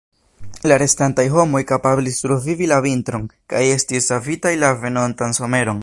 La 0.69 0.77
restantaj 0.81 1.25
homoj 1.33 1.61
kapablis 1.73 2.17
survivi 2.23 2.71
la 2.73 2.81
vintron, 2.87 3.29
kaj 3.55 3.61
estis 3.75 4.11
savitaj 4.13 4.55
la 4.65 4.77
venontan 4.87 5.41
someron. 5.43 5.77